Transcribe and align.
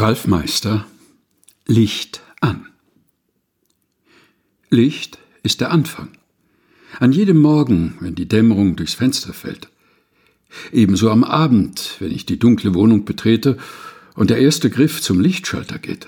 Ralf 0.00 0.26
Meister 0.26 0.86
Licht 1.66 2.22
an. 2.40 2.64
Licht 4.70 5.18
ist 5.42 5.60
der 5.60 5.70
Anfang. 5.72 6.08
An 6.98 7.12
jedem 7.12 7.38
Morgen, 7.38 7.98
wenn 8.00 8.14
die 8.14 8.26
Dämmerung 8.26 8.76
durchs 8.76 8.94
Fenster 8.94 9.34
fällt. 9.34 9.68
Ebenso 10.72 11.10
am 11.10 11.22
Abend, 11.22 11.96
wenn 11.98 12.12
ich 12.12 12.24
die 12.24 12.38
dunkle 12.38 12.72
Wohnung 12.72 13.04
betrete 13.04 13.58
und 14.14 14.30
der 14.30 14.38
erste 14.38 14.70
Griff 14.70 15.02
zum 15.02 15.20
Lichtschalter 15.20 15.78
geht. 15.78 16.06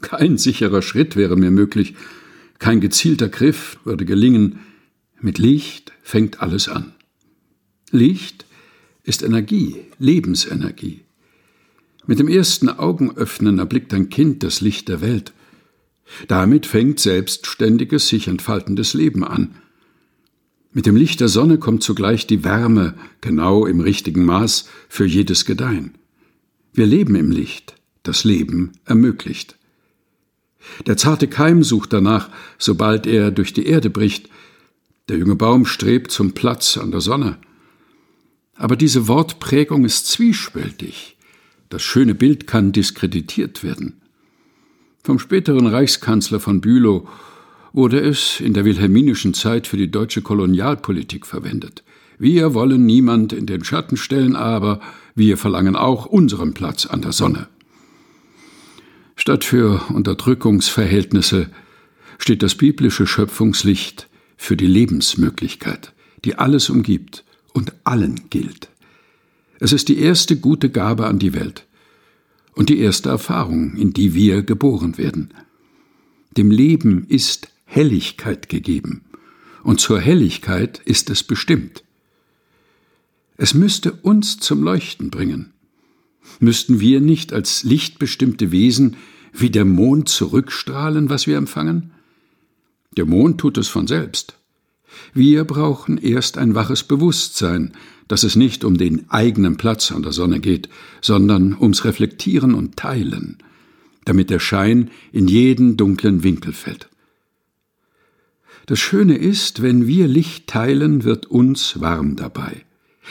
Kein 0.00 0.36
sicherer 0.36 0.82
Schritt 0.82 1.14
wäre 1.14 1.36
mir 1.36 1.52
möglich, 1.52 1.94
kein 2.58 2.80
gezielter 2.80 3.28
Griff 3.28 3.78
würde 3.84 4.04
gelingen. 4.04 4.58
Mit 5.20 5.38
Licht 5.38 5.92
fängt 6.02 6.42
alles 6.42 6.68
an. 6.68 6.92
Licht 7.92 8.46
ist 9.04 9.22
Energie, 9.22 9.76
Lebensenergie. 10.00 11.02
Mit 12.06 12.18
dem 12.18 12.28
ersten 12.28 12.68
Augenöffnen 12.68 13.58
erblickt 13.58 13.94
ein 13.94 14.08
Kind 14.08 14.42
das 14.42 14.60
Licht 14.60 14.88
der 14.88 15.00
Welt. 15.00 15.32
Damit 16.26 16.66
fängt 16.66 16.98
selbstständiges, 16.98 18.08
sich 18.08 18.26
entfaltendes 18.26 18.92
Leben 18.92 19.24
an. 19.24 19.54
Mit 20.72 20.86
dem 20.86 20.96
Licht 20.96 21.20
der 21.20 21.28
Sonne 21.28 21.58
kommt 21.58 21.82
zugleich 21.82 22.26
die 22.26 22.44
Wärme, 22.44 22.94
genau 23.20 23.66
im 23.66 23.80
richtigen 23.80 24.24
Maß, 24.24 24.68
für 24.88 25.04
jedes 25.04 25.44
Gedeihen. 25.44 25.94
Wir 26.72 26.86
leben 26.86 27.14
im 27.14 27.30
Licht, 27.30 27.74
das 28.02 28.24
Leben 28.24 28.72
ermöglicht. 28.84 29.56
Der 30.86 30.96
zarte 30.96 31.28
Keim 31.28 31.62
sucht 31.62 31.92
danach, 31.92 32.30
sobald 32.58 33.06
er 33.06 33.30
durch 33.30 33.52
die 33.52 33.66
Erde 33.66 33.90
bricht. 33.90 34.28
Der 35.08 35.18
junge 35.18 35.36
Baum 35.36 35.66
strebt 35.66 36.10
zum 36.10 36.32
Platz 36.32 36.78
an 36.78 36.90
der 36.90 37.00
Sonne. 37.00 37.38
Aber 38.54 38.76
diese 38.76 39.08
Wortprägung 39.08 39.84
ist 39.84 40.06
zwiespältig. 40.06 41.16
Das 41.72 41.80
schöne 41.80 42.14
Bild 42.14 42.46
kann 42.46 42.72
diskreditiert 42.72 43.64
werden. 43.64 43.94
Vom 45.02 45.18
späteren 45.18 45.66
Reichskanzler 45.66 46.38
von 46.38 46.60
Bülow 46.60 47.08
wurde 47.72 47.98
es 47.98 48.40
in 48.40 48.52
der 48.52 48.66
wilhelminischen 48.66 49.32
Zeit 49.32 49.66
für 49.66 49.78
die 49.78 49.90
deutsche 49.90 50.20
Kolonialpolitik 50.20 51.24
verwendet. 51.24 51.82
Wir 52.18 52.52
wollen 52.52 52.84
niemand 52.84 53.32
in 53.32 53.46
den 53.46 53.64
Schatten 53.64 53.96
stellen, 53.96 54.36
aber 54.36 54.82
wir 55.14 55.38
verlangen 55.38 55.74
auch 55.74 56.04
unseren 56.04 56.52
Platz 56.52 56.84
an 56.84 57.00
der 57.00 57.12
Sonne. 57.12 57.48
Statt 59.16 59.42
für 59.42 59.80
Unterdrückungsverhältnisse 59.94 61.48
steht 62.18 62.42
das 62.42 62.54
biblische 62.54 63.06
Schöpfungslicht 63.06 64.08
für 64.36 64.58
die 64.58 64.66
Lebensmöglichkeit, 64.66 65.94
die 66.26 66.34
alles 66.34 66.68
umgibt 66.68 67.24
und 67.54 67.72
allen 67.84 68.28
gilt. 68.28 68.71
Es 69.62 69.72
ist 69.72 69.88
die 69.88 70.00
erste 70.00 70.36
gute 70.36 70.70
Gabe 70.70 71.06
an 71.06 71.20
die 71.20 71.34
Welt 71.34 71.68
und 72.54 72.68
die 72.68 72.80
erste 72.80 73.10
Erfahrung, 73.10 73.76
in 73.76 73.92
die 73.92 74.12
wir 74.12 74.42
geboren 74.42 74.98
werden. 74.98 75.32
Dem 76.36 76.50
Leben 76.50 77.06
ist 77.06 77.48
Helligkeit 77.64 78.48
gegeben, 78.48 79.04
und 79.62 79.78
zur 79.78 80.00
Helligkeit 80.00 80.82
ist 80.84 81.10
es 81.10 81.22
bestimmt. 81.22 81.84
Es 83.36 83.54
müsste 83.54 83.92
uns 83.92 84.40
zum 84.40 84.64
Leuchten 84.64 85.10
bringen. 85.10 85.52
Müssten 86.40 86.80
wir 86.80 87.00
nicht 87.00 87.32
als 87.32 87.62
lichtbestimmte 87.62 88.50
Wesen 88.50 88.96
wie 89.32 89.50
der 89.50 89.64
Mond 89.64 90.08
zurückstrahlen, 90.08 91.08
was 91.08 91.28
wir 91.28 91.36
empfangen? 91.36 91.92
Der 92.96 93.06
Mond 93.06 93.40
tut 93.40 93.58
es 93.58 93.68
von 93.68 93.86
selbst. 93.86 94.36
Wir 95.14 95.44
brauchen 95.44 95.98
erst 95.98 96.38
ein 96.38 96.54
waches 96.54 96.84
Bewusstsein, 96.84 97.72
dass 98.08 98.24
es 98.24 98.36
nicht 98.36 98.64
um 98.64 98.76
den 98.76 99.10
eigenen 99.10 99.56
Platz 99.56 99.92
an 99.92 100.02
der 100.02 100.12
Sonne 100.12 100.40
geht, 100.40 100.68
sondern 101.00 101.56
ums 101.58 101.84
Reflektieren 101.84 102.54
und 102.54 102.76
Teilen, 102.76 103.38
damit 104.04 104.30
der 104.30 104.38
Schein 104.38 104.90
in 105.12 105.28
jeden 105.28 105.76
dunklen 105.76 106.22
Winkel 106.22 106.52
fällt. 106.52 106.88
Das 108.66 108.78
Schöne 108.78 109.16
ist, 109.16 109.62
wenn 109.62 109.86
wir 109.86 110.06
Licht 110.08 110.46
teilen, 110.46 111.04
wird 111.04 111.26
uns 111.26 111.80
warm 111.80 112.16
dabei. 112.16 112.64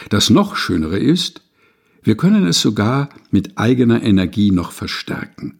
Das 0.09 0.30
noch 0.30 0.56
Schönere 0.56 0.97
ist, 0.97 1.41
wir 2.03 2.16
können 2.16 2.46
es 2.47 2.62
sogar 2.62 3.09
mit 3.30 3.58
eigener 3.58 4.02
Energie 4.02 4.52
noch 4.52 4.72
verstärken. 4.72 5.59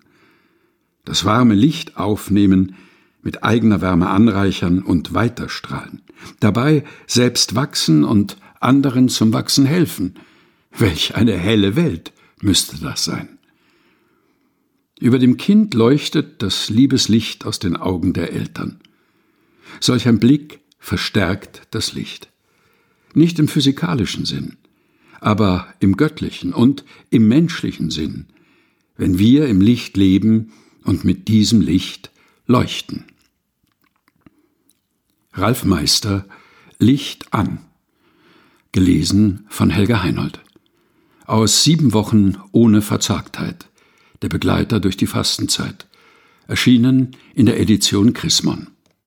Das 1.06 1.26
warme 1.26 1.56
Licht 1.56 1.98
aufnehmen, 1.98 2.76
mit 3.24 3.44
eigener 3.44 3.82
Wärme 3.82 4.09
anreichern 4.09 4.82
und 4.82 5.14
weiterstrahlen. 5.14 6.02
Dabei 6.40 6.84
selbst 7.08 7.56
wachsen 7.56 8.04
und 8.04 8.38
anderen 8.59 9.09
zum 9.09 9.34
Wachsen 9.34 9.66
helfen. 9.66 10.16
Welch 10.78 11.16
eine 11.16 11.38
helle 11.38 11.76
Welt 11.76 12.14
müsste 12.42 12.78
das 12.80 13.04
sein. 13.04 13.38
Über 15.00 15.20
dem 15.20 15.38
Kind 15.38 15.74
leuchtet 15.74 16.42
das 16.44 16.70
Liebeslicht 16.70 17.46
aus 17.46 17.60
den 17.60 17.76
Augen 17.76 18.14
der 18.14 18.34
Eltern. 18.34 18.80
Solch 19.80 20.08
ein 20.08 20.20
Blick 20.20 20.60
verstärkt 20.78 21.64
das 21.72 21.94
Licht. 21.94 22.30
Nicht 23.14 23.40
im 23.40 23.48
physikalischen 23.48 24.26
Sinn, 24.26 24.58
aber 25.20 25.68
im 25.80 25.98
göttlichen 25.98 26.54
und 26.54 26.86
im 27.10 27.28
menschlichen 27.28 27.90
Sinn, 27.90 28.28
wenn 28.96 29.18
wir 29.18 29.48
im 29.48 29.60
Licht 29.60 29.98
leben 29.98 30.52
und 30.84 31.04
mit 31.04 31.28
diesem 31.28 31.62
Licht 31.62 32.12
leuchten. 32.46 33.06
Ralf 35.34 35.64
Meister 35.64 36.25
Licht 36.78 37.34
an. 37.34 37.59
Gelesen 38.74 39.46
von 39.47 39.69
Helga 39.69 40.03
Heinold. 40.03 40.42
Aus 41.25 41.64
sieben 41.64 41.94
Wochen 41.94 42.36
ohne 42.52 42.81
Verzagtheit. 42.81 43.69
Der 44.22 44.28
Begleiter 44.28 44.81
durch 44.81 44.97
die 44.97 45.08
Fastenzeit. 45.08 45.88
Erschienen 46.47 47.16
in 47.34 47.46
der 47.46 47.62
Edition 47.62 48.12
Chrismon. 48.12 48.71